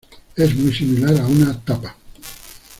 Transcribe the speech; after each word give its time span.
Es 0.35 0.55
muy 0.55 0.73
similar 0.73 1.15
a 1.21 1.27
una 1.27 1.59
"tapa". 1.63 1.95